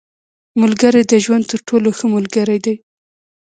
•ملګری 0.61 1.01
د 1.11 1.13
ژوند 1.23 1.43
تر 1.51 1.59
ټولو 1.67 1.89
ښه 1.97 2.05
ملګری 2.15 2.57
دی. 2.65 2.75